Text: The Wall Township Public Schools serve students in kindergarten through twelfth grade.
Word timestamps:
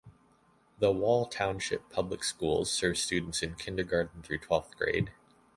The 0.79 0.91
Wall 0.91 1.27
Township 1.27 1.87
Public 1.91 2.23
Schools 2.23 2.71
serve 2.71 2.97
students 2.97 3.43
in 3.43 3.53
kindergarten 3.53 4.23
through 4.23 4.39
twelfth 4.39 4.75
grade. 4.75 5.11